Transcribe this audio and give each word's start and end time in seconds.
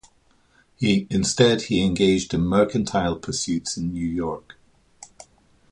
Instead, 0.79 1.61
he 1.65 1.85
engaged 1.85 2.33
in 2.33 2.41
mercantile 2.41 3.17
pursuits 3.19 3.77
in 3.77 3.93
New 3.93 4.07
York. 4.07 4.57